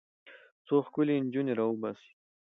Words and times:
څو 0.65 0.75
ښکلې 0.85 1.15
نجونې 1.25 1.53
راوباسي. 1.59 2.09